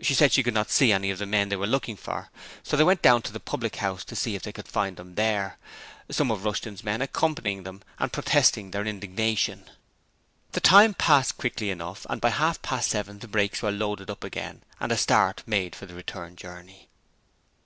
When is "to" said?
3.20-3.30, 4.06-4.16